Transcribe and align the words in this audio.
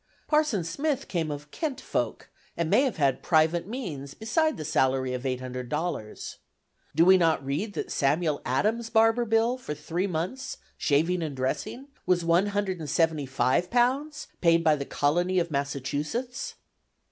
Parson 0.27 0.63
Smith 0.63 1.07
came 1.07 1.29
of 1.29 1.51
"kent 1.51 1.79
folk," 1.79 2.31
and 2.57 2.71
may 2.71 2.81
have 2.81 2.97
had 2.97 3.21
private 3.21 3.67
means 3.67 4.15
beside 4.15 4.57
the 4.57 4.65
salary 4.65 5.13
of 5.13 5.27
eight 5.27 5.39
hundred 5.39 5.69
dollars. 5.69 6.37
Do 6.95 7.05
we 7.05 7.17
not 7.19 7.45
read 7.45 7.73
that 7.75 7.91
Samuel 7.91 8.41
Adams' 8.43 8.89
barber's 8.89 9.27
bill 9.27 9.59
"for 9.59 9.75
three 9.75 10.07
months, 10.07 10.57
shaving 10.75 11.21
and 11.21 11.35
dressing," 11.35 11.85
was 12.07 12.23
£175, 12.23 14.27
paid 14.41 14.63
by 14.63 14.75
the 14.75 14.85
Colony 14.85 15.37
of 15.37 15.51
Massachusetts? 15.51 16.55